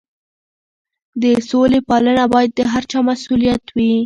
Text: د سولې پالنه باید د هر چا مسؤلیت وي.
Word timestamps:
د 1.21 1.23
سولې 1.49 1.79
پالنه 1.89 2.25
باید 2.33 2.51
د 2.57 2.59
هر 2.73 2.83
چا 2.91 2.99
مسؤلیت 3.09 3.63
وي. 3.75 3.91